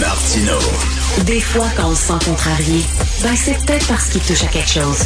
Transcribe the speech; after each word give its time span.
Martino. 0.00 0.58
Des 1.26 1.40
fois, 1.40 1.66
quand 1.76 1.90
on 1.90 1.94
se 1.94 2.06
sent 2.06 2.24
contrarié, 2.24 2.82
ben 3.22 3.34
c'est 3.36 3.54
peut-être 3.64 3.86
parce 3.86 4.08
qu'il 4.08 4.20
touche 4.22 4.42
à 4.42 4.46
quelque 4.46 4.68
chose. 4.68 4.98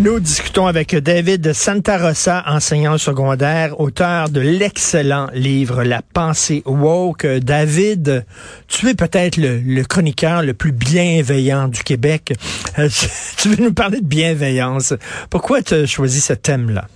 Nous 0.00 0.20
discutons 0.20 0.66
avec 0.66 0.94
David 0.96 1.52
Santarossa, 1.52 2.44
enseignant 2.46 2.98
secondaire, 2.98 3.80
auteur 3.80 4.28
de 4.28 4.40
l'excellent 4.40 5.28
livre 5.34 5.82
La 5.82 6.02
pensée 6.02 6.62
woke. 6.66 7.26
David, 7.26 8.24
tu 8.68 8.88
es 8.88 8.94
peut-être 8.94 9.36
le, 9.36 9.82
chroniqueur 9.82 10.42
le 10.42 10.54
plus 10.54 10.72
bienveillant 10.72 11.68
du 11.68 11.82
Québec. 11.82 12.32
Euh, 12.78 12.88
tu 13.38 13.48
veux 13.48 13.64
nous 13.64 13.72
parler 13.72 14.00
de 14.00 14.06
bienveillance. 14.06 14.94
Pourquoi 15.30 15.62
tu 15.62 15.74
as 15.74 15.86
choisi 15.86 16.20
ce 16.20 16.32
thème-là? 16.32 16.86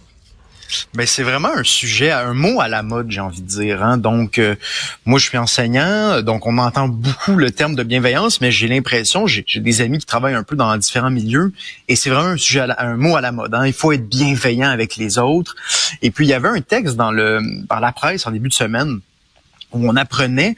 Ben 0.95 1.07
c'est 1.07 1.23
vraiment 1.23 1.50
un 1.54 1.64
sujet, 1.64 2.11
un 2.11 2.34
mot 2.34 2.61
à 2.61 2.68
la 2.68 2.82
mode, 2.82 3.11
j'ai 3.11 3.20
envie 3.20 3.43
de 3.43 3.46
dire. 3.46 3.82
Hein. 3.82 3.98
Donc, 3.98 4.38
euh, 4.38 4.57
moi, 5.05 5.18
je 5.18 5.27
suis 5.27 5.38
enseignant, 5.38 6.23
donc 6.23 6.46
on 6.46 6.59
entend 6.59 6.88
beaucoup 6.88 7.37
le 7.37 7.50
terme 7.50 7.74
de 7.74 7.83
bienveillance, 7.83 8.41
mais 8.41 8.51
j'ai 8.51 8.69
l'impression, 8.69 9.27
j'ai 9.27 9.45
des 9.61 9.80
amis 9.80 9.98
qui 9.98 10.06
travaillent 10.06 10.34
un 10.34 10.42
peu 10.42 10.56
dans 10.56 10.77
différents 10.77 11.11
milieux, 11.11 11.52
et 11.88 11.97
c'est 11.97 12.11
vraiment 12.11 12.30
un 12.30 12.37
sujet, 12.37 12.66
un 12.78 12.97
mot 12.97 13.16
à 13.16 13.20
la 13.20 13.33
mode. 13.33 13.55
Hein. 13.55 13.66
Il 13.66 13.73
faut 13.73 13.92
être 13.92 14.09
bienveillant 14.09 14.69
avec 14.69 14.97
les 14.97 15.19
autres. 15.19 15.56
Et 16.02 16.11
puis, 16.11 16.27
il 16.27 16.28
y 16.28 16.34
avait 16.34 16.48
un 16.48 16.61
texte 16.61 16.97
dans 16.97 17.12
le, 17.12 17.41
dans 17.69 17.78
la 17.78 17.92
presse 17.92 18.27
en 18.27 18.30
début 18.30 18.48
de 18.48 18.55
semaine 18.55 19.00
où 19.73 19.89
on 19.89 19.97
apprenait 19.97 20.56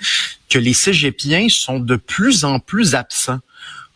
que 0.48 0.58
les 0.58 0.74
cégepiens 0.74 1.46
sont 1.48 1.78
de 1.78 1.96
plus 1.96 2.44
en 2.44 2.58
plus 2.58 2.94
absents 2.94 3.40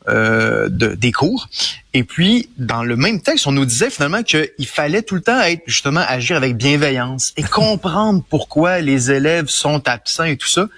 euh, 0.09 0.69
de, 0.69 0.95
des 0.95 1.13
cours. 1.13 1.49
Et 1.95 2.05
puis, 2.05 2.49
dans 2.59 2.83
le 2.83 2.97
même 2.97 3.21
texte, 3.21 3.47
on 3.47 3.53
nous 3.53 3.65
disait 3.65 3.91
finalement 3.91 4.23
qu'il 4.23 4.67
fallait 4.67 5.03
tout 5.03 5.15
le 5.15 5.21
temps 5.21 5.41
être 5.41 5.63
justement 5.67 6.03
agir 6.07 6.37
avec 6.37 6.57
bienveillance 6.57 7.33
et 7.37 7.43
comprendre 7.51 8.23
pourquoi 8.29 8.81
les 8.81 9.11
élèves 9.11 9.49
sont 9.49 9.87
absents 9.89 10.25
et 10.25 10.37
tout 10.37 10.49
ça. 10.49 10.69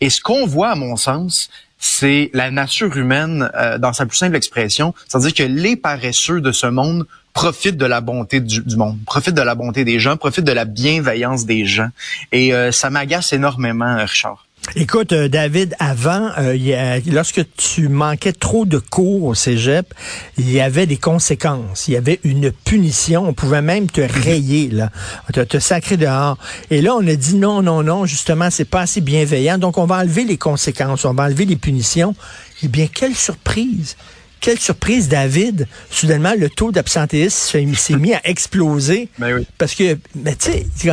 Et 0.00 0.10
ce 0.10 0.20
qu'on 0.20 0.46
voit, 0.46 0.70
à 0.70 0.74
mon 0.74 0.96
sens, 0.96 1.50
c'est 1.78 2.30
la 2.34 2.50
nature 2.50 2.96
humaine 2.96 3.50
euh, 3.54 3.78
dans 3.78 3.92
sa 3.92 4.06
plus 4.06 4.16
simple 4.16 4.36
expression, 4.36 4.94
c'est-à-dire 5.06 5.34
que 5.34 5.42
les 5.44 5.76
paresseux 5.76 6.40
de 6.40 6.52
ce 6.52 6.66
monde 6.66 7.06
profitent 7.34 7.76
de 7.76 7.86
la 7.86 8.00
bonté 8.00 8.40
du, 8.40 8.62
monde, 8.76 8.98
profitent 9.06 9.34
de 9.34 9.42
la 9.42 9.54
bonté 9.54 9.84
des 9.84 10.00
gens, 10.00 10.16
profitent 10.16 10.44
de 10.44 10.52
la 10.52 10.64
bienveillance 10.64 11.46
des 11.46 11.66
gens. 11.66 11.88
Et 12.32 12.52
euh, 12.52 12.72
ça 12.72 12.90
m'agace 12.90 13.32
énormément, 13.32 13.96
Richard. 13.96 14.47
Écoute, 14.76 15.12
euh, 15.12 15.28
David, 15.28 15.74
avant, 15.78 16.30
euh, 16.38 17.00
lorsque 17.10 17.40
tu 17.56 17.88
manquais 17.88 18.32
trop 18.32 18.66
de 18.66 18.78
cours 18.78 19.24
au 19.24 19.34
cégep, 19.34 19.94
il 20.36 20.50
y 20.50 20.60
avait 20.60 20.86
des 20.86 20.98
conséquences. 20.98 21.88
Il 21.88 21.94
y 21.94 21.96
avait 21.96 22.20
une 22.22 22.52
punition. 22.52 23.26
On 23.26 23.32
pouvait 23.32 23.62
même 23.62 23.90
te 23.90 24.02
rayer, 24.02 24.68
là, 24.68 24.90
te, 25.32 25.40
te 25.40 25.58
sacrer 25.58 25.96
dehors. 25.96 26.36
Et 26.70 26.82
là, 26.82 26.94
on 26.94 27.06
a 27.06 27.14
dit 27.14 27.36
non, 27.36 27.62
non, 27.62 27.82
non, 27.82 28.04
justement, 28.04 28.50
c'est 28.50 28.66
pas 28.66 28.82
assez 28.82 29.00
bienveillant. 29.00 29.56
Donc, 29.56 29.78
on 29.78 29.86
va 29.86 29.96
enlever 29.96 30.24
les 30.24 30.36
conséquences, 30.36 31.04
on 31.06 31.14
va 31.14 31.24
enlever 31.24 31.46
les 31.46 31.56
punitions. 31.56 32.14
Eh 32.62 32.68
bien, 32.68 32.86
quelle 32.86 33.14
surprise! 33.14 33.96
Quelle 34.40 34.58
surprise, 34.58 35.08
David! 35.08 35.66
Soudainement, 35.90 36.34
le 36.38 36.48
taux 36.50 36.72
d'absentéisme 36.72 37.74
s'est 37.74 37.96
mis 37.96 38.14
à 38.14 38.20
exploser. 38.28 39.08
Ben 39.18 39.34
oui. 39.34 39.46
Parce 39.56 39.74
que, 39.74 39.98
mais 40.14 40.36
tu 40.36 40.50
sais, 40.50 40.90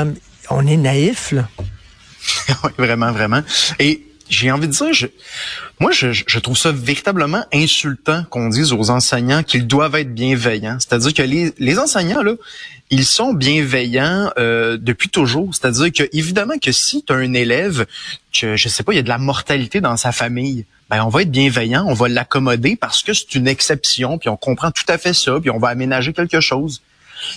on 0.50 0.66
est 0.66 0.78
naïf, 0.78 1.32
là. 1.32 1.48
oui, 2.64 2.72
vraiment, 2.78 3.12
vraiment. 3.12 3.42
Et 3.80 4.06
j'ai 4.30 4.52
envie 4.52 4.68
de 4.68 4.74
dire, 4.74 5.10
moi, 5.80 5.92
je, 5.92 6.12
je, 6.12 6.40
trouve 6.40 6.58
ça 6.58 6.72
véritablement 6.72 7.46
insultant 7.54 8.24
qu'on 8.30 8.50
dise 8.50 8.74
aux 8.74 8.90
enseignants 8.90 9.44
qu'ils 9.44 9.68
doivent 9.68 9.96
être 9.96 10.14
bienveillants. 10.14 10.78
C'est-à-dire 10.80 11.14
que 11.14 11.22
les, 11.22 11.54
les 11.60 11.78
enseignants, 11.78 12.24
là, 12.24 12.34
ils 12.90 13.06
sont 13.06 13.34
bienveillants 13.34 14.32
euh, 14.38 14.78
depuis 14.78 15.10
toujours. 15.10 15.54
C'est-à-dire 15.54 15.92
que 15.92 16.10
évidemment 16.14 16.58
que 16.62 16.72
si 16.72 17.04
tu 17.04 17.14
as 17.14 17.18
un 17.18 17.34
élève 17.34 17.86
que 18.34 18.56
je 18.56 18.68
sais 18.70 18.84
pas, 18.84 18.94
il 18.94 18.98
y 18.98 19.00
a 19.00 19.04
de 19.04 19.10
la 19.10 19.18
mortalité 19.18 19.82
dans 19.82 19.98
sa 19.98 20.12
famille, 20.12 20.66
ben 20.90 21.04
on 21.04 21.10
va 21.10 21.24
être 21.24 21.32
bienveillant, 21.32 21.86
on 21.88 21.94
va 21.94 22.08
l'accommoder 22.08 22.76
parce 22.76 23.02
que 23.02 23.14
c'est 23.14 23.36
une 23.36 23.48
exception, 23.48 24.18
puis 24.18 24.30
on 24.30 24.38
comprend 24.38 24.72
tout 24.72 24.84
à 24.88 24.98
fait 24.98 25.14
ça, 25.14 25.40
puis 25.40 25.50
on 25.50 25.58
va 25.58 25.70
aménager 25.70 26.14
quelque 26.14 26.40
chose. 26.40 26.82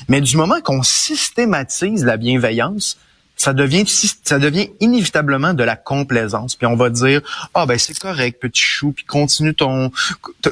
Mais 0.08 0.20
du 0.20 0.36
moment 0.36 0.60
qu'on 0.60 0.82
systématise 0.82 2.04
la 2.04 2.16
bienveillance, 2.16 2.98
ça 3.38 3.54
devient 3.54 3.84
ça 3.86 4.38
devient 4.38 4.68
inévitablement 4.80 5.54
de 5.54 5.64
la 5.64 5.76
complaisance. 5.76 6.56
Puis 6.56 6.66
on 6.66 6.76
va 6.76 6.90
dire 6.90 7.22
ah 7.54 7.64
ben 7.64 7.78
c'est 7.78 7.98
correct 7.98 8.40
petit 8.40 8.62
chou, 8.62 8.92
puis 8.92 9.04
continue 9.04 9.54
ton 9.54 9.90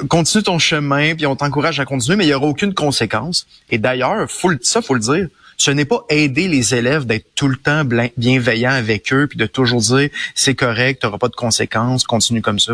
continue 0.09 0.43
ton 0.43 0.57
chemin, 0.57 1.13
puis 1.13 1.27
on 1.27 1.35
t'encourage 1.35 1.79
à 1.79 1.85
continuer, 1.85 2.17
mais 2.17 2.25
il 2.25 2.29
y 2.29 2.33
aura 2.33 2.47
aucune 2.47 2.73
conséquence. 2.73 3.45
Et 3.69 3.77
d'ailleurs, 3.77 4.31
faut 4.31 4.51
ça 4.61 4.81
faut 4.81 4.95
le 4.95 5.01
dire. 5.01 5.27
Ce 5.59 5.71
n'est 5.71 5.85
pas 5.85 6.05
aider 6.09 6.47
les 6.47 6.75
élèves 6.75 7.05
d'être 7.07 7.25
tout 7.33 7.47
le 7.47 7.55
temps 7.55 7.83
bienveillant 8.15 8.71
avec 8.71 9.11
eux, 9.11 9.25
puis 9.27 9.39
de 9.39 9.47
toujours 9.47 9.81
dire 9.81 10.09
c'est 10.35 10.53
correct, 10.53 11.01
tu 11.01 11.17
pas 11.17 11.29
de 11.29 11.35
conséquences, 11.35 12.03
continue 12.03 12.43
comme 12.43 12.59
ça. 12.59 12.73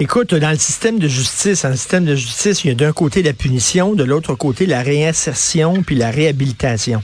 Écoute, 0.00 0.34
dans 0.34 0.50
le 0.50 0.56
système 0.56 0.98
de 0.98 1.08
justice, 1.08 1.62
dans 1.62 1.68
le 1.68 1.76
système 1.76 2.06
de 2.06 2.16
justice, 2.16 2.64
il 2.64 2.68
y 2.68 2.70
a 2.70 2.74
d'un 2.74 2.92
côté 2.92 3.22
la 3.22 3.34
punition, 3.34 3.92
de 3.92 4.02
l'autre 4.02 4.34
côté 4.34 4.64
la 4.64 4.82
réinsertion 4.82 5.82
puis 5.82 5.94
la 5.94 6.10
réhabilitation. 6.10 7.02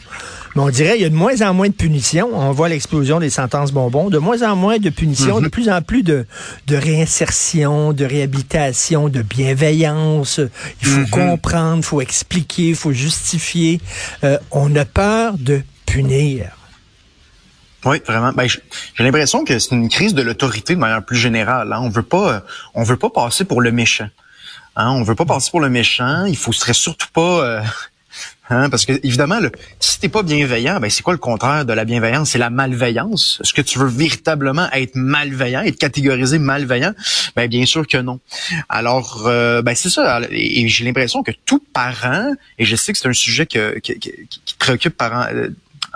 Mais 0.55 0.63
on 0.63 0.69
dirait 0.69 0.93
qu'il 0.93 1.03
y 1.03 1.07
a 1.07 1.09
de 1.09 1.15
moins 1.15 1.41
en 1.41 1.55
moins 1.55 1.69
de 1.69 1.75
punitions. 1.75 2.31
On 2.33 2.53
voit 2.53 2.69
l'explosion 2.69 3.21
des 3.21 3.31
sentences 3.31 3.73
bonbons. 3.73 4.11
De 4.11 4.19
moins 4.19 4.43
en 4.43 4.57
moins 4.57 4.79
de 4.79 4.91
punitions, 4.91 5.41
de 5.41 5.45
mhm. 5.45 5.51
plus 5.51 5.71
en 5.71 5.81
plus 5.83 6.03
de, 6.03 6.27
de 6.67 6.77
réinsertion, 6.77 7.93
de 7.93 8.05
réhabilitation, 8.05 9.09
de 9.09 9.23
bienveillance. 9.23 10.41
Il 10.83 10.89
faut 10.89 11.01
mhm. 11.01 11.11
comprendre, 11.11 11.79
il 11.79 11.85
faut 11.85 12.01
expliquer, 12.01 12.69
il 12.71 12.75
faut 12.75 12.93
justifier. 12.93 13.81
Euh, 14.25 14.39
on 14.51 14.75
a 14.77 14.85
peur 14.85 15.35
de 15.39 15.63
punir. 15.87 16.51
Oui, 17.85 18.01
vraiment. 18.07 18.33
Ben, 18.33 18.47
j'ai 18.47 19.05
l'impression 19.05 19.45
que 19.45 19.59
c'est 19.59 19.75
une 19.75 19.89
crise 19.89 20.15
de 20.15 20.23
l'autorité 20.23 20.75
de 20.75 20.81
manière 20.81 21.05
plus 21.05 21.17
générale. 21.17 21.73
Hein. 21.73 21.81
On 21.83 21.89
veut 21.89 22.03
pas, 22.03 22.45
on 22.75 22.85
veut 22.85 22.97
pas 22.97 23.11
passer 23.11 23.45
pour 23.45 23.61
le 23.61 23.73
méchant. 23.73 24.09
Hein. 24.77 24.91
On 24.91 25.03
veut 25.03 25.15
pas 25.15 25.25
passer 25.25 25.51
pour 25.51 25.61
le 25.61 25.69
méchant. 25.69 26.25
Il 26.27 26.37
faut 26.37 26.53
serait 26.53 26.75
surtout 26.75 27.09
pas 27.13 27.45
euh, 27.45 27.63
Hein, 28.51 28.69
parce 28.69 28.85
que 28.85 28.93
évidemment, 29.03 29.41
le, 29.41 29.51
si 29.81 29.99
t'es 29.99 30.09
pas 30.09 30.23
bienveillant, 30.23 30.79
ben 30.79 30.91
c'est 30.91 31.03
quoi 31.03 31.15
le 31.15 31.19
contraire 31.19 31.65
de 31.65 31.73
la 31.73 31.85
bienveillance? 31.85 32.31
C'est 32.31 32.39
la 32.39 32.51
malveillance. 32.51 33.39
Est-ce 33.43 33.55
que 33.55 33.63
tu 33.63 33.79
veux 33.79 33.87
véritablement 33.87 34.69
être 34.73 34.95
malveillant, 34.95 35.63
être 35.63 35.79
catégorisé 35.79 36.39
malveillant? 36.39 36.93
Ben 37.35 37.49
bien 37.49 37.65
sûr 37.65 37.87
que 37.87 37.97
non. 37.97 38.21
Alors, 38.69 39.27
euh, 39.27 39.63
ben 39.63 39.75
c'est 39.75 39.91
ça. 39.91 40.21
Et, 40.31 40.69
j'ai 40.69 40.85
l'impression 40.85 41.23
que 41.23 41.33
tout 41.47 41.63
parent, 41.73 42.35
et 42.59 42.65
je 42.65 42.77
sais 42.77 42.93
que 42.93 42.99
c'est 42.99 43.09
un 43.09 43.13
sujet 43.13 43.47
que, 43.47 43.79
qui 43.79 44.55
préoccupe 44.59 44.97
parents, 44.97 45.27
euh, 45.33 45.49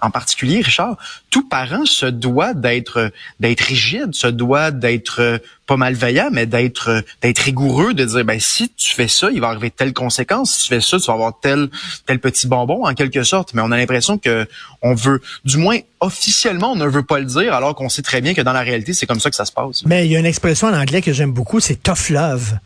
en 0.03 0.11
particulier, 0.11 0.61
Richard, 0.61 0.97
tout 1.31 1.49
parent 1.49 1.85
se 1.85 2.07
doit 2.07 2.55
d'être 2.55 3.11
d'être 3.41 3.61
rigide, 3.61 4.15
se 4.15 4.27
doit 4.27 4.71
d'être 4.71 5.21
euh, 5.21 5.39
pas 5.67 5.77
malveillant, 5.77 6.29
mais 6.31 6.47
d'être 6.47 6.91
euh, 6.91 7.01
d'être 7.23 7.41
rigoureux, 7.41 7.95
de 7.95 8.05
dire 8.05 8.25
ben 8.25 8.39
si 8.41 8.71
tu 8.77 8.95
fais 8.95 9.09
ça, 9.09 9.31
il 9.31 9.41
va 9.41 9.49
arriver 9.49 9.71
telle 9.71 9.93
conséquence. 9.93 10.53
Si 10.53 10.63
tu 10.65 10.69
fais 10.69 10.81
ça, 10.81 10.99
tu 10.99 11.07
vas 11.07 11.15
avoir 11.15 11.39
tel 11.41 11.69
tel 12.07 12.19
petit 12.19 12.47
bonbon 12.47 12.87
en 12.87 12.95
quelque 12.95 13.23
sorte. 13.23 13.55
Mais 13.55 13.63
on 13.63 13.71
a 13.71 13.77
l'impression 13.77 14.19
que 14.19 14.47
on 14.83 14.95
veut, 14.95 15.21
du 15.45 15.57
moins 15.57 15.79
officiellement, 16.01 16.73
on 16.73 16.77
ne 16.77 16.87
veut 16.87 17.03
pas 17.03 17.19
le 17.19 17.25
dire, 17.25 17.55
alors 17.55 17.75
qu'on 17.75 17.89
sait 17.89 18.03
très 18.03 18.21
bien 18.21 18.35
que 18.35 18.43
dans 18.43 18.53
la 18.53 18.61
réalité, 18.61 18.93
c'est 18.93 19.07
comme 19.07 19.21
ça 19.21 19.31
que 19.31 19.37
ça 19.37 19.45
se 19.45 19.53
passe. 19.53 19.85
Mais 19.87 20.07
il 20.07 20.13
y 20.13 20.17
a 20.17 20.19
une 20.19 20.27
expression 20.27 20.69
en 20.69 20.75
anglais 20.75 21.03
que 21.03 21.13
j'aime 21.13 21.33
beaucoup, 21.33 21.61
c'est 21.61 21.83
tough 21.83 22.11
love 22.11 22.59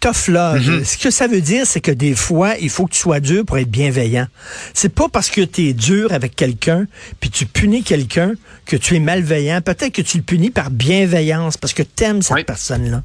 tough 0.00 0.28
love. 0.28 0.66
Mhm. 0.66 0.84
Ce 0.84 0.98
que 0.98 1.10
ça 1.10 1.26
veut 1.26 1.40
dire, 1.40 1.66
c'est 1.66 1.80
que 1.80 1.90
des 1.90 2.14
fois, 2.14 2.54
il 2.60 2.70
faut 2.70 2.86
que 2.86 2.92
tu 2.92 2.98
sois 2.98 3.20
dur 3.20 3.44
pour 3.44 3.58
être 3.58 3.70
bienveillant. 3.70 4.26
C'est 4.74 4.92
pas 4.92 5.08
parce 5.08 5.30
que 5.30 5.42
tu 5.42 5.68
es 5.68 5.72
dur 5.72 6.12
avec 6.12 6.34
quelqu'un, 6.34 6.86
puis 7.20 7.30
tu 7.30 7.46
punis 7.46 7.82
quelqu'un, 7.82 8.32
que 8.64 8.76
tu 8.76 8.96
es 8.96 9.00
malveillant. 9.00 9.60
Peut-être 9.60 9.92
que 9.92 10.02
tu 10.02 10.16
le 10.16 10.22
punis 10.22 10.50
par 10.50 10.70
bienveillance, 10.70 11.56
parce 11.56 11.74
que 11.74 11.82
tu 11.82 12.04
aimes 12.04 12.22
cette 12.22 12.46
personne-là. 12.46 13.02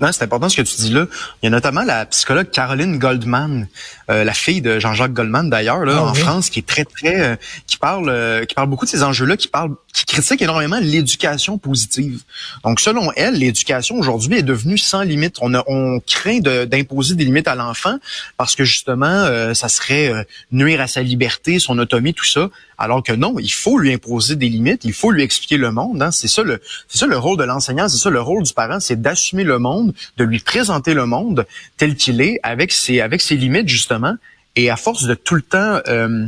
Non, 0.00 0.10
c'est 0.12 0.24
important 0.24 0.48
ce 0.48 0.56
que 0.56 0.62
tu 0.62 0.76
dis 0.76 0.90
là. 0.90 1.06
Il 1.42 1.46
y 1.46 1.48
a 1.48 1.50
notamment 1.50 1.82
la 1.82 2.06
psychologue 2.06 2.50
Caroline 2.50 2.98
Goldman, 2.98 3.68
euh, 4.10 4.24
la 4.24 4.32
fille 4.32 4.60
de 4.60 4.78
Jean-Jacques 4.80 5.12
Goldman 5.12 5.48
d'ailleurs, 5.48 5.84
là, 5.84 5.94
ah 5.98 6.02
en 6.04 6.14
France, 6.14 6.50
qui 6.50 6.58
est 6.58 6.66
très 6.66 6.84
très, 6.84 7.20
euh, 7.20 7.36
qui 7.66 7.76
parle, 7.76 8.08
euh, 8.08 8.44
qui 8.44 8.54
parle 8.54 8.68
beaucoup 8.68 8.84
de 8.84 8.90
ces 8.90 9.02
enjeux-là, 9.02 9.36
qui 9.36 9.48
parle, 9.48 9.74
qui 9.92 10.04
critique 10.04 10.42
énormément 10.42 10.78
l'éducation 10.80 11.58
positive. 11.58 12.20
Donc 12.64 12.80
selon 12.80 13.12
elle, 13.16 13.34
l'éducation 13.34 13.96
aujourd'hui 13.96 14.38
est 14.38 14.42
devenue 14.42 14.78
sans 14.78 15.02
limite. 15.02 15.36
On, 15.40 15.54
a, 15.54 15.62
on 15.66 16.00
craint 16.00 16.40
d'imposer 16.40 17.14
des 17.14 17.24
limites 17.24 17.48
à 17.48 17.54
l'enfant 17.54 17.98
parce 18.36 18.56
que 18.56 18.64
justement, 18.64 19.54
ça 19.54 19.68
serait 19.68 20.26
nuire 20.50 20.80
à 20.80 20.86
sa 20.86 21.02
liberté, 21.02 21.58
son 21.58 21.78
autonomie, 21.78 22.14
tout 22.14 22.24
ça. 22.24 22.48
Alors 22.82 23.04
que 23.04 23.12
non, 23.12 23.36
il 23.38 23.52
faut 23.52 23.78
lui 23.78 23.92
imposer 23.92 24.34
des 24.34 24.48
limites, 24.48 24.84
il 24.84 24.92
faut 24.92 25.12
lui 25.12 25.22
expliquer 25.22 25.56
le 25.56 25.70
monde. 25.70 26.02
Hein. 26.02 26.10
C'est 26.10 26.26
ça 26.26 26.42
le, 26.42 26.60
c'est 26.88 26.98
ça 26.98 27.06
le 27.06 27.16
rôle 27.16 27.38
de 27.38 27.44
l'enseignant, 27.44 27.88
c'est 27.88 27.96
ça 27.96 28.10
le 28.10 28.20
rôle 28.20 28.42
du 28.42 28.52
parent, 28.52 28.80
c'est 28.80 29.00
d'assumer 29.00 29.44
le 29.44 29.60
monde, 29.60 29.94
de 30.16 30.24
lui 30.24 30.40
présenter 30.40 30.92
le 30.92 31.06
monde 31.06 31.46
tel 31.76 31.94
qu'il 31.94 32.20
est, 32.20 32.40
avec 32.42 32.72
ses, 32.72 33.00
avec 33.00 33.22
ses 33.22 33.36
limites 33.36 33.68
justement. 33.68 34.16
Et 34.56 34.68
à 34.68 34.74
force 34.74 35.04
de 35.04 35.14
tout 35.14 35.36
le 35.36 35.42
temps 35.42 35.78
euh, 35.86 36.26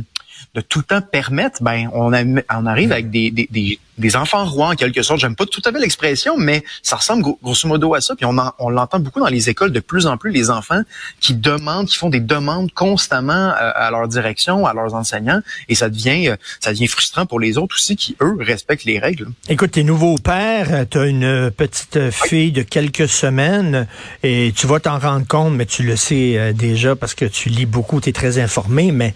de 0.53 0.61
tout 0.61 0.79
le 0.79 0.85
temps 0.85 1.01
permettre, 1.01 1.61
ben 1.61 1.89
on, 1.93 2.11
on 2.13 2.65
arrive 2.65 2.91
avec 2.91 3.09
des, 3.09 3.31
des, 3.31 3.47
des, 3.51 3.79
des 3.97 4.15
enfants 4.15 4.45
rois 4.45 4.69
en 4.69 4.75
quelque 4.75 5.01
sorte. 5.01 5.19
J'aime 5.19 5.35
pas 5.35 5.45
tout 5.45 5.61
à 5.65 5.71
fait 5.71 5.79
l'expression, 5.79 6.37
mais 6.37 6.63
ça 6.81 6.95
ressemble 6.95 7.23
grosso 7.41 7.67
modo 7.67 7.93
à 7.93 8.01
ça. 8.01 8.15
Puis 8.15 8.25
on, 8.25 8.35
on 8.59 8.69
l'entend 8.69 8.99
beaucoup 8.99 9.19
dans 9.19 9.27
les 9.27 9.49
écoles 9.49 9.71
de 9.71 9.79
plus 9.79 10.07
en 10.07 10.17
plus 10.17 10.31
les 10.31 10.49
enfants 10.49 10.81
qui 11.19 11.33
demandent, 11.33 11.87
qui 11.87 11.97
font 11.97 12.09
des 12.09 12.19
demandes 12.19 12.71
constamment 12.71 13.33
euh, 13.33 13.71
à, 13.75 13.91
leur 13.91 14.07
direction, 14.07 14.65
à 14.65 14.73
leurs 14.73 14.93
enseignants, 14.93 15.41
et 15.69 15.75
ça 15.75 15.89
devient 15.89 16.29
euh, 16.29 16.35
ça 16.59 16.71
devient 16.71 16.87
frustrant 16.87 17.25
pour 17.25 17.39
les 17.39 17.57
autres 17.57 17.75
aussi 17.75 17.95
qui 17.95 18.15
eux 18.21 18.37
respectent 18.39 18.85
les 18.85 18.99
règles. 18.99 19.27
Écoute, 19.49 19.71
t'es 19.71 19.83
nouveau 19.83 20.15
père, 20.17 20.85
tu 20.89 20.97
as 20.97 21.05
une 21.05 21.51
petite 21.51 22.11
fille 22.11 22.51
de 22.51 22.61
quelques 22.63 23.07
semaines 23.07 23.87
et 24.23 24.53
tu 24.55 24.67
vas 24.67 24.79
t'en 24.79 24.99
rendre 24.99 25.27
compte, 25.27 25.53
mais 25.53 25.65
tu 25.65 25.83
le 25.83 25.95
sais 25.95 26.37
euh, 26.37 26.53
déjà 26.53 26.95
parce 26.95 27.13
que 27.13 27.25
tu 27.25 27.49
lis 27.49 27.65
beaucoup, 27.65 28.01
tu 28.01 28.09
es 28.09 28.13
très 28.13 28.39
informé, 28.39 28.91
mais 28.91 29.13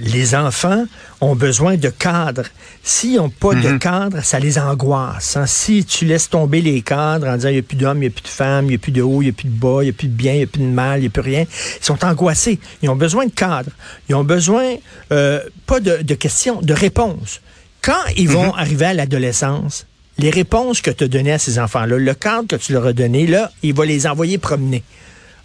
les 0.00 0.34
enfants 0.34 0.84
ont 1.20 1.34
besoin 1.34 1.76
de 1.76 1.88
cadres. 1.88 2.46
S'ils 2.82 3.16
n'ont 3.16 3.30
pas 3.30 3.54
de 3.54 3.68
mhm. 3.68 3.78
cadre, 3.78 4.24
ça 4.24 4.38
les 4.38 4.58
angoisse. 4.58 5.36
Hein. 5.36 5.46
Si 5.46 5.84
tu 5.84 6.04
laisses 6.04 6.30
tomber 6.30 6.60
les 6.60 6.82
cadres 6.82 7.28
en 7.28 7.36
disant 7.36 7.48
il 7.48 7.54
n'y 7.54 7.58
a 7.58 7.62
plus 7.62 7.76
d'hommes, 7.76 7.98
il 7.98 8.00
n'y 8.00 8.06
a 8.06 8.10
plus 8.10 8.22
de 8.22 8.28
femmes, 8.28 8.64
il 8.66 8.68
n'y 8.68 8.74
a 8.74 8.78
plus 8.78 8.92
de 8.92 9.02
haut, 9.02 9.22
il 9.22 9.26
n'y 9.26 9.30
a 9.30 9.32
plus 9.32 9.48
de 9.48 9.58
bas, 9.58 9.82
il 9.82 9.84
n'y 9.84 9.90
a 9.90 9.92
plus 9.92 10.08
de 10.08 10.12
bien, 10.12 10.32
il 10.32 10.38
n'y 10.38 10.44
a 10.44 10.46
plus 10.46 10.62
de 10.62 10.66
mal, 10.66 10.98
il 10.98 11.02
n'y 11.02 11.06
a 11.08 11.10
plus 11.10 11.22
rien, 11.22 11.42
ils 11.42 11.84
sont 11.84 12.04
angoissés. 12.04 12.58
Ils 12.82 12.88
ont 12.88 12.96
besoin 12.96 13.26
de 13.26 13.32
cadres. 13.32 13.70
Ils 14.08 14.14
ont 14.14 14.24
besoin, 14.24 14.76
euh, 15.12 15.40
pas 15.66 15.80
de, 15.80 16.14
questions, 16.14 16.60
de 16.62 16.72
réponses. 16.72 17.40
Quand 17.82 17.92
ils 18.16 18.28
vont 18.28 18.52
mhm. 18.52 18.58
arriver 18.58 18.86
à 18.86 18.94
l'adolescence, 18.94 19.86
les 20.18 20.30
réponses 20.30 20.80
que 20.80 20.90
tu 20.90 21.04
as 21.04 21.08
données 21.08 21.32
à 21.32 21.38
ces 21.38 21.58
enfants-là, 21.58 21.96
le 21.96 22.14
cadre 22.14 22.48
que 22.48 22.56
tu 22.56 22.72
leur 22.72 22.86
as 22.86 22.92
donné, 22.92 23.26
là, 23.26 23.50
il 23.62 23.74
va 23.74 23.86
les 23.86 24.06
envoyer 24.06 24.38
promener. 24.38 24.82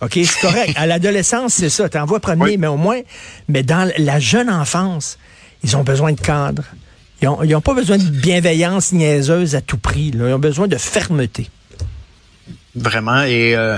OK, 0.01 0.12
c'est 0.13 0.39
correct. 0.42 0.74
À 0.75 0.88
l'adolescence, 0.88 1.53
c'est 1.53 1.69
ça. 1.69 1.89
Tu 1.89 1.97
envoies 1.97 2.19
promener, 2.19 2.57
mais 2.57 2.68
au 2.68 2.77
moins, 2.77 3.01
mais 3.47 3.63
dans 3.63 3.89
la 3.97 4.19
jeune 4.19 4.50
enfance, 4.50 5.18
ils 5.63 5.75
ont 5.77 5.83
besoin 5.83 6.12
de 6.13 6.19
cadre. 6.19 6.63
Ils 7.21 7.50
n'ont 7.50 7.62
pas 7.62 7.74
besoin 7.74 7.97
de 7.97 8.03
bienveillance 8.03 8.92
niaiseuse 8.92 9.56
à 9.56 9.62
tout 9.62 9.77
prix. 9.77 10.12
Ils 10.13 10.21
ont 10.21 10.39
besoin 10.39 10.68
de 10.68 10.77
fermeté. 10.77 11.50
Vraiment. 12.75 13.24
Et 13.24 13.56
euh, 13.56 13.77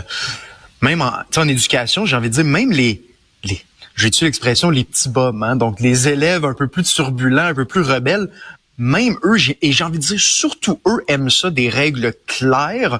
même 0.81 1.01
en, 1.01 1.13
en 1.35 1.47
éducation, 1.47 2.05
j'ai 2.05 2.15
envie 2.15 2.29
de 2.29 2.33
dire, 2.33 2.43
même 2.43 2.71
les, 2.71 3.01
les 3.43 3.61
j'ai 3.95 4.11
tué 4.11 4.27
l'expression 4.27 4.69
les 4.69 4.83
petits 4.83 5.09
bums, 5.09 5.43
hein, 5.43 5.55
donc 5.55 5.79
les 5.79 6.07
élèves 6.07 6.45
un 6.45 6.53
peu 6.53 6.67
plus 6.67 6.83
turbulents, 6.83 7.47
un 7.47 7.53
peu 7.53 7.65
plus 7.65 7.81
rebelles, 7.81 8.29
même 8.77 9.17
eux, 9.23 9.37
et 9.61 9.71
j'ai 9.71 9.83
envie 9.83 9.97
de 9.97 10.03
dire, 10.03 10.19
surtout 10.19 10.79
eux 10.87 11.03
aiment 11.07 11.31
ça, 11.31 11.49
des 11.49 11.67
règles 11.69 12.13
claires, 12.27 12.99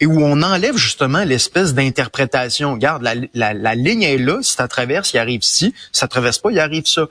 et 0.00 0.06
où 0.06 0.22
on 0.22 0.42
enlève 0.42 0.76
justement 0.76 1.24
l'espèce 1.24 1.74
d'interprétation. 1.74 2.72
Regarde, 2.72 3.02
la, 3.02 3.14
la, 3.34 3.54
la, 3.54 3.74
ligne 3.74 4.02
est 4.02 4.18
là, 4.18 4.38
si 4.42 4.52
ça 4.52 4.66
traverse, 4.66 5.12
il 5.12 5.18
arrive 5.18 5.42
ci, 5.42 5.74
si 5.92 6.00
ça 6.00 6.08
traverse 6.08 6.38
pas, 6.38 6.50
il 6.50 6.58
arrive 6.58 6.86
ça. 6.86 7.06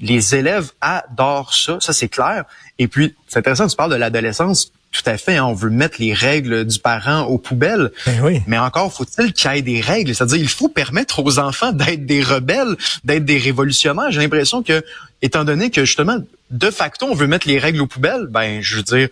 Les 0.00 0.36
élèves 0.36 0.70
adorent 0.80 1.54
ça, 1.54 1.78
ça 1.80 1.92
c'est 1.92 2.08
clair. 2.08 2.44
Et 2.78 2.86
puis, 2.86 3.14
c'est 3.26 3.40
intéressant, 3.40 3.66
tu 3.66 3.74
parles 3.74 3.90
de 3.90 3.96
l'adolescence, 3.96 4.72
tout 4.92 5.02
à 5.04 5.18
fait, 5.18 5.36
hein, 5.36 5.44
on 5.44 5.52
veut 5.52 5.70
mettre 5.70 5.96
les 5.98 6.14
règles 6.14 6.64
du 6.64 6.78
parent 6.78 7.24
aux 7.24 7.38
poubelles. 7.38 7.90
Ben 8.06 8.20
oui. 8.22 8.40
Mais 8.46 8.58
encore 8.58 8.92
faut-il 8.92 9.32
qu'il 9.32 9.50
y 9.50 9.58
ait 9.58 9.62
des 9.62 9.80
règles. 9.80 10.14
C'est-à-dire, 10.14 10.38
il 10.38 10.48
faut 10.48 10.68
permettre 10.68 11.22
aux 11.22 11.38
enfants 11.38 11.72
d'être 11.72 12.06
des 12.06 12.22
rebelles, 12.22 12.76
d'être 13.04 13.24
des 13.24 13.38
révolutionnaires. 13.38 14.10
J'ai 14.10 14.20
l'impression 14.20 14.62
que, 14.62 14.82
étant 15.20 15.44
donné 15.44 15.70
que 15.70 15.84
justement, 15.84 16.18
de 16.50 16.70
facto, 16.70 17.06
on 17.06 17.14
veut 17.14 17.26
mettre 17.26 17.48
les 17.48 17.58
règles 17.58 17.82
aux 17.82 17.86
poubelles, 17.86 18.26
ben, 18.30 18.62
je 18.62 18.76
veux 18.76 18.82
dire, 18.82 19.08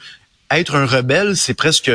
être 0.51 0.77
un 0.77 0.87
rebelle, 0.87 1.37
c'est 1.37 1.55
presque 1.55 1.91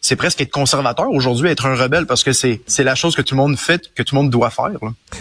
c'est 0.00 0.16
presque 0.16 0.40
être 0.40 0.50
conservateur 0.50 1.10
aujourd'hui, 1.10 1.48
être 1.48 1.66
un 1.66 1.74
rebelle 1.74 2.06
parce 2.06 2.22
que 2.22 2.32
c'est 2.32 2.60
c'est 2.66 2.84
la 2.84 2.94
chose 2.94 3.16
que 3.16 3.22
tout 3.22 3.34
le 3.34 3.40
monde 3.40 3.58
fait, 3.58 3.92
que 3.94 4.02
tout 4.02 4.14
le 4.14 4.22
monde 4.22 4.30
doit 4.30 4.50
faire. 4.50 4.70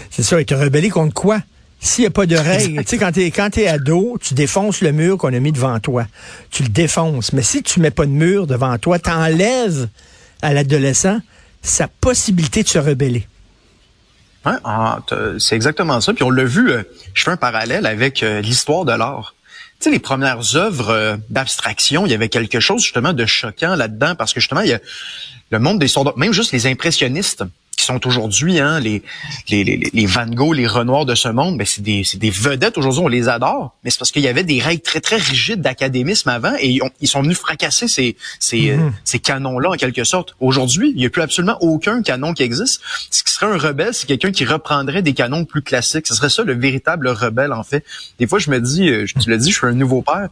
C'est 0.10 0.24
ça, 0.24 0.40
être 0.40 0.56
rebelle 0.56 0.90
contre 0.92 1.14
quoi? 1.14 1.40
S'il 1.80 2.04
n'y 2.04 2.08
a 2.08 2.12
pas 2.12 2.26
de 2.26 2.38
règles, 2.38 2.82
tu 2.84 2.92
sais, 2.92 2.98
quand 2.98 3.12
t'es, 3.12 3.30
quand 3.30 3.50
t'es 3.50 3.68
ado, 3.68 4.18
tu 4.22 4.34
défonces 4.34 4.80
le 4.80 4.94
mur 4.94 5.18
qu'on 5.18 5.34
a 5.34 5.40
mis 5.40 5.52
devant 5.52 5.78
toi. 5.82 6.08
Tu 6.50 6.64
le 6.64 6.70
défonces. 6.70 7.34
Mais 7.34 7.42
si 7.42 7.62
tu 7.62 7.82
mets 7.82 7.92
pas 7.92 8.06
de 8.06 8.12
mur 8.12 8.48
devant 8.48 8.78
toi, 8.78 9.00
t'enlèves 9.00 9.90
à 10.42 10.54
l'adolescent 10.54 11.20
sa 11.62 11.90
possibilité 11.90 12.64
de 12.64 12.70
se 12.70 12.80
rebeller. 12.80 13.28
Ouais, 14.46 14.54
ah, 14.64 15.00
c'est 15.40 15.56
exactement 15.56 16.00
ça. 16.00 16.14
Puis 16.14 16.24
on 16.24 16.30
l'a 16.30 16.46
vu, 16.46 16.72
euh, 16.72 16.84
je 17.14 17.24
fais 17.24 17.32
un 17.32 17.38
parallèle 17.38 17.86
avec 17.86 18.24
euh, 18.24 18.42
l'histoire 18.42 18.86
de 18.86 18.94
l'art. 18.94 19.36
Sais, 19.84 19.92
les 19.92 20.00
premières 20.00 20.56
œuvres 20.56 20.92
euh, 20.92 21.18
d'abstraction, 21.30 22.06
il 22.06 22.12
y 22.14 22.16
avait 22.16 22.30
quelque 22.30 22.62
chose 22.62 22.82
justement 22.82 23.12
de 23.12 23.26
choquant 23.26 23.76
là-dedans 23.76 24.16
parce 24.16 24.34
que 24.34 24.40
justement, 24.40 24.62
il 24.62 24.70
y 24.70 24.74
a 24.74 24.80
le 25.50 25.60
monde 25.60 25.78
des 25.78 25.90
soldats, 25.90 26.14
même 26.16 26.32
juste 26.32 26.54
les 26.54 26.68
impressionnistes, 26.68 27.44
qui 27.76 27.86
sont 27.86 28.06
aujourd'hui, 28.08 28.60
hein, 28.60 28.80
les, 28.80 29.02
les, 29.50 29.64
les, 29.64 29.90
les, 29.92 30.06
Van 30.06 30.26
Gogh, 30.26 30.56
les 30.56 30.68
Renoirs 30.68 31.06
de 31.06 31.16
ce 31.16 31.28
monde, 31.28 31.58
ben 31.58 31.66
c'est 31.66 31.82
des, 31.82 32.04
des 32.16 32.30
vedettes 32.30 32.78
aujourd'hui, 32.78 33.02
on 33.04 33.08
les 33.08 33.30
adore, 33.30 33.76
mais 33.84 33.90
c'est 33.90 33.98
parce 33.98 34.12
qu'il 34.12 34.22
y 34.22 34.28
avait 34.28 34.44
des 34.44 34.60
règles 34.60 34.82
très 34.82 35.02
très 35.02 35.18
rigides 35.18 35.62
d'académisme 35.62 36.30
avant 36.30 36.54
et 36.60 36.80
ils, 37.02 37.08
sont 37.08 37.22
venus 37.22 37.38
fracasser 37.38 37.88
ces, 37.88 38.16
ces, 38.40 38.72
euh, 38.72 38.78
mhm. 38.78 38.94
ces 39.04 39.20
canons-là 39.20 39.72
en 39.72 39.76
quelque 39.76 40.04
sorte. 40.04 40.36
Aujourd'hui, 40.40 40.92
il 40.92 40.98
n'y 40.98 41.06
a 41.06 41.10
plus 41.10 41.22
absolument 41.22 41.58
aucun 41.62 42.02
canon 42.02 42.34
qui 42.34 42.44
existe. 42.44 42.82
Ce 43.10 43.24
qui 43.24 43.32
serait 43.32 43.48
un 43.48 43.58
rebelle, 43.58 43.94
c'est 43.94 44.08
quelqu'un 44.08 44.32
qui 44.32 44.46
reprendrait 44.46 45.02
des 45.02 45.14
canons 45.14 45.46
plus 45.46 45.62
classiques. 45.62 46.08
Ce 46.08 46.16
serait 46.16 46.30
ça 46.30 46.44
le 46.44 46.54
véritable 46.54 47.08
rebelle 47.08 47.54
en 47.54 47.64
fait. 47.64 47.84
Des 48.20 48.28
fois, 48.28 48.40
je 48.40 48.50
me 48.50 48.60
dis, 48.60 48.90
euh, 48.90 49.06
tu 49.06 49.30
l'as 49.30 49.38
dit, 49.38 49.52
je 49.52 49.58
suis 49.58 49.68
un 49.68 49.74
nouveau 49.74 50.02
père 50.02 50.30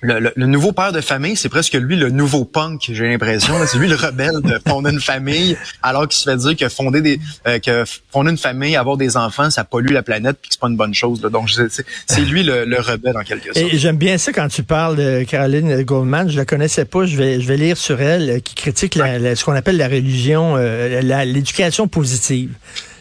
le, 0.00 0.32
le, 0.34 0.46
nouveau 0.46 0.72
père 0.72 0.92
de 0.92 1.00
famille, 1.00 1.36
c'est 1.36 1.48
presque 1.48 1.74
lui 1.74 1.96
le 1.96 2.10
nouveau 2.10 2.44
punk, 2.44 2.90
j'ai 2.92 3.08
l'impression. 3.08 3.54
C'est 3.66 3.78
lui 3.78 3.88
le 3.88 3.96
rebelle 3.96 4.40
de 4.42 4.60
fonder 4.66 4.90
une 4.90 5.00
famille, 5.00 5.56
alors 5.82 6.06
qu'il 6.06 6.18
se 6.18 6.30
fait 6.30 6.36
dire 6.36 6.56
que 6.56 6.68
fonder 6.68 7.00
des, 7.00 7.18
euh, 7.46 7.58
que 7.58 7.84
fonder 8.12 8.30
une 8.30 8.38
famille, 8.38 8.76
avoir 8.76 8.96
des 8.96 9.16
enfants, 9.16 9.50
ça 9.50 9.64
pollue 9.64 9.90
la 9.90 10.02
planète, 10.02 10.38
puis 10.40 10.50
que 10.50 10.54
c'est 10.54 10.60
pas 10.60 10.68
une 10.68 10.76
bonne 10.76 10.94
chose. 10.94 11.20
Donc 11.20 11.50
c'est 11.50 12.20
lui 12.20 12.44
le, 12.44 12.64
le, 12.64 12.78
rebelle 12.78 13.16
en 13.16 13.22
quelque 13.22 13.52
sorte. 13.52 13.72
Et 13.72 13.78
j'aime 13.78 13.96
bien 13.96 14.18
ça 14.18 14.32
quand 14.32 14.48
tu 14.48 14.62
parles 14.62 14.96
de 14.96 15.24
Caroline 15.24 15.82
Goldman. 15.82 16.30
Je 16.30 16.36
la 16.36 16.44
connaissais 16.44 16.84
pas. 16.84 17.04
Je 17.04 17.16
vais, 17.16 17.40
je 17.40 17.48
vais 17.48 17.56
lire 17.56 17.76
sur 17.76 18.00
elle 18.00 18.30
euh, 18.30 18.38
qui 18.40 18.54
critique 18.54 18.94
la, 18.94 19.34
ce 19.34 19.44
qu'on 19.44 19.54
appelle 19.54 19.76
la 19.76 19.88
religion, 19.88 20.54
euh, 20.56 21.00
l'éducation 21.24 21.88
positive. 21.88 22.50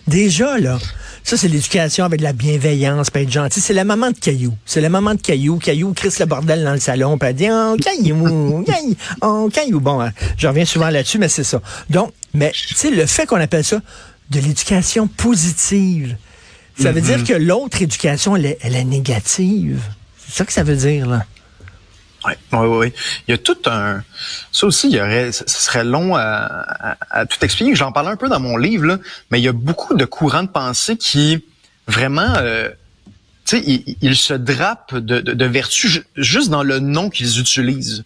Déjà 0.08 0.58
là. 0.58 0.80
Ça, 1.28 1.36
c'est 1.36 1.50
l'éducation 1.50 2.06
avec 2.06 2.20
de 2.20 2.24
la 2.24 2.32
bienveillance, 2.32 3.10
pas 3.10 3.20
être 3.20 3.30
gentil. 3.30 3.60
C'est 3.60 3.74
la 3.74 3.84
maman 3.84 4.12
de 4.12 4.18
Caillou. 4.18 4.54
C'est 4.66 4.80
la 4.80 4.88
maman 4.88 5.14
de 5.14 5.20
Caillou. 5.20 5.58
Caillou 5.58 5.92
crisse 5.92 6.20
le 6.20 6.26
bordel 6.26 6.64
dans 6.64 6.72
le 6.72 6.80
salon, 6.80 7.18
puis 7.18 7.28
elle 7.28 7.36
dit, 7.36 7.50
oh, 7.52 7.76
Caillou, 7.84 8.64
Caillou, 8.66 8.96
oh, 9.20 9.50
Caillou. 9.52 9.82
Bon, 9.82 10.00
hein, 10.00 10.14
je 10.38 10.48
reviens 10.48 10.64
souvent 10.64 10.90
là-dessus, 10.90 11.18
mais 11.18 11.28
c'est 11.28 11.44
ça. 11.44 11.62
Donc, 11.90 12.14
mais, 12.34 12.54
tu 12.54 12.76
sais, 12.76 12.92
le 12.92 13.06
fait 13.06 13.26
qu'on 13.26 13.42
appelle 13.42 13.66
ça 13.66 13.82
de 14.30 14.40
l'éducation 14.40 15.08
positive, 15.08 16.16
ça 16.80 16.94
veut 16.94 17.02
dire 17.02 17.18
mm-hmm. 17.18 17.28
que 17.28 17.34
l'autre 17.34 17.82
éducation, 17.82 18.38
elle 18.38 18.46
est, 18.46 18.58
elle 18.62 18.78
est 18.78 18.86
négative. 18.86 19.82
C'est 20.30 20.34
ça 20.34 20.46
que 20.46 20.54
ça 20.54 20.64
veut 20.64 20.78
dire, 20.78 21.08
là. 21.08 21.26
Oui, 22.25 22.34
oui, 22.54 22.68
oui. 22.68 22.94
Il 23.28 23.31
y 23.31 23.34
a 23.34 23.38
tout 23.38 23.58
un. 23.68 24.04
Ça 24.52 24.68
aussi, 24.68 24.90
il 24.90 24.96
y 24.96 25.02
aurait. 25.02 25.31
Ce 25.31 25.44
serait 25.48 25.84
long 25.84 26.16
à, 26.16 26.66
à, 27.10 27.25
tout 27.25 27.44
expliquer. 27.44 27.75
J'en 27.75 27.92
parle 27.92 28.08
un 28.08 28.16
peu 28.16 28.28
dans 28.28 28.40
mon 28.40 28.58
livre, 28.58 28.86
là, 28.86 28.98
mais 29.31 29.40
il 29.40 29.44
y 29.44 29.48
a 29.48 29.54
beaucoup 29.54 29.96
de 29.96 30.06
courants 30.06 30.44
de 30.44 30.50
pensée 30.50 30.98
qui 30.98 31.44
vraiment. 31.88 32.34
Euh, 32.38 32.69
tu 33.46 33.60
sais, 33.60 33.84
ils, 34.02 34.18
se 34.18 34.34
drapent 34.34 34.96
de, 34.96 35.22
de, 35.22 35.34
de 35.34 35.46
vertu 35.46 36.04
juste 36.18 36.50
dans 36.50 36.64
le 36.64 36.80
nom 36.80 37.10
qu'ils 37.10 37.40
utilisent. 37.40 38.04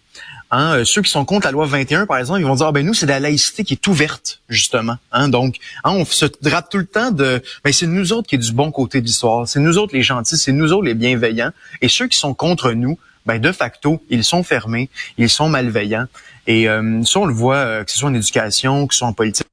Hein, 0.52 0.74
euh, 0.74 0.84
ceux 0.84 1.00
qui 1.00 1.10
sont 1.10 1.24
contre 1.24 1.46
la 1.46 1.50
loi 1.50 1.64
21, 1.64 2.04
par 2.04 2.18
exemple, 2.18 2.40
ils 2.40 2.46
vont 2.46 2.54
dire 2.54 2.66
ah, 2.66 2.72
ben 2.72 2.84
nous 2.84 2.92
c'est 2.92 3.06
de 3.06 3.10
la 3.10 3.20
laïcité 3.20 3.64
qui 3.64 3.72
est 3.72 3.86
ouverte 3.88 4.40
justement. 4.50 4.98
Hein, 5.10 5.28
donc 5.28 5.56
hein, 5.82 5.92
on 5.92 6.04
se 6.04 6.26
drape 6.42 6.68
tout 6.68 6.76
le 6.76 6.84
temps 6.84 7.10
de 7.10 7.42
ben 7.64 7.72
c'est 7.72 7.86
nous 7.86 8.12
autres 8.12 8.28
qui 8.28 8.34
est 8.34 8.38
du 8.38 8.52
bon 8.52 8.70
côté 8.70 9.00
de 9.00 9.06
l'histoire, 9.06 9.48
c'est 9.48 9.60
nous 9.60 9.78
autres 9.78 9.94
les 9.94 10.02
gentils, 10.02 10.36
c'est 10.36 10.52
nous 10.52 10.74
autres 10.74 10.84
les 10.84 10.94
bienveillants. 10.94 11.52
Et 11.80 11.88
ceux 11.88 12.06
qui 12.06 12.18
sont 12.18 12.34
contre 12.34 12.72
nous, 12.72 12.98
ben 13.26 13.38
de 13.38 13.52
facto, 13.52 14.02
ils 14.10 14.24
sont 14.24 14.42
fermés, 14.42 14.90
ils 15.18 15.30
sont 15.30 15.48
malveillants. 15.48 16.06
Et 16.46 16.68
euh, 16.68 17.02
ça, 17.04 17.20
on 17.20 17.26
le 17.26 17.34
voit, 17.34 17.56
euh, 17.56 17.84
que 17.84 17.90
ce 17.90 17.98
soit 17.98 18.08
en 18.08 18.14
éducation, 18.14 18.86
que 18.86 18.94
ce 18.94 18.98
soit 18.98 19.08
en 19.08 19.12
politique. 19.12 19.46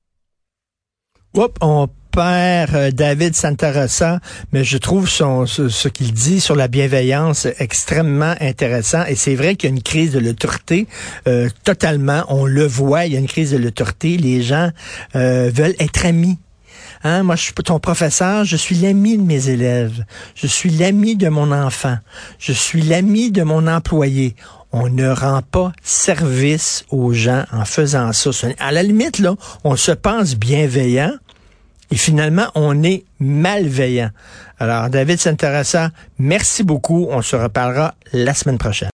Oups, 1.36 1.54
on 1.62 1.88
perd 2.12 2.74
euh, 2.74 2.92
David 2.92 3.36
Santarossa, 3.36 4.20
mais 4.52 4.64
je 4.64 4.78
trouve 4.80 5.08
son, 5.08 5.46
ce, 5.46 5.88
qu'il 5.88 6.12
dit 6.12 6.42
sur 6.42 6.56
la 6.56 6.68
bienveillance 6.68 7.48
extrêmement 7.60 8.34
intéressant. 8.42 9.06
Et 9.06 9.16
c'est 9.16 9.36
vrai 9.36 9.56
qu'il 9.56 9.70
y 9.70 9.74
a 9.74 9.76
une 9.76 9.84
crise 9.84 10.12
de 10.12 10.20
l'autorité, 10.20 10.88
totalement. 11.64 12.24
On 12.30 12.46
le 12.46 12.66
voit, 12.66 13.06
il 13.06 13.14
y 13.14 13.16
a 13.16 13.20
une 13.20 13.28
crise 13.28 13.52
de 13.52 13.58
l'autorité. 13.58 14.18
Les 14.18 14.42
gens 14.42 14.72
veulent 15.14 15.76
être 15.80 16.06
amis 16.06 16.40
Hein, 17.03 17.24
moi, 17.24 17.36
je 17.36 17.44
suis 17.44 17.53
ton 17.53 17.79
professeur, 17.79 18.44
je 18.44 18.58
suis 18.58 18.75
l'ami 18.75 19.18
de 19.18 19.24
mes 19.24 19.50
élèves, 19.50 20.03
je 20.36 20.48
suis 20.48 20.70
l'ami 20.70 21.15
de 21.15 21.29
mon 21.29 21.51
enfant, 21.51 21.98
je 22.39 22.51
suis 22.51 22.82
l'ami 22.82 23.32
de 23.32 23.44
mon 23.44 23.68
employé. 23.68 24.36
On 24.72 24.88
ne 24.89 25.10
rend 25.10 25.41
pas 25.41 25.72
service 25.82 26.86
aux 26.89 27.12
gens 27.13 27.44
en 27.51 27.65
faisant 27.65 28.13
ça. 28.13 28.32
À 28.60 28.72
la 28.72 28.84
limite, 28.84 29.20
là, 29.20 29.36
on 29.63 29.75
se 29.75 29.91
pense 29.91 30.36
bienveillant 30.36 31.13
et 31.91 31.96
finalement, 31.96 32.48
on 32.53 32.84
est 32.84 33.03
malveillant. 33.20 34.12
Alors, 34.60 34.89
David 34.89 35.20
Santarassa, 35.20 35.89
merci 36.20 36.63
beaucoup. 36.63 37.08
On 37.10 37.22
se 37.22 37.36
reparlera 37.36 37.96
la 38.13 38.34
semaine 38.34 38.58
prochaine. 38.58 38.88